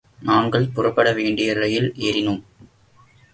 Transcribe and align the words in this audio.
நாங்கள் 0.19 0.65
புறப்பட 0.69 1.13
வேண்டிய 1.13 1.53
ரயில் 1.53 1.93
ஏறினோம். 1.97 2.41